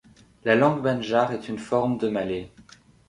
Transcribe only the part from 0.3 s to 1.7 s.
La langue banjar est une